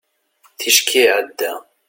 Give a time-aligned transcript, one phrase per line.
[0.57, 1.53] ticki iɛedda